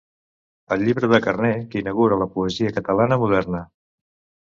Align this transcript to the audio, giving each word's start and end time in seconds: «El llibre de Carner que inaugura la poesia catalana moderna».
«El 0.75 0.81
llibre 0.87 1.09
de 1.11 1.19
Carner 1.27 1.53
que 1.75 1.83
inaugura 1.83 2.19
la 2.25 2.31
poesia 2.39 2.75
catalana 2.81 3.25
moderna». 3.27 3.67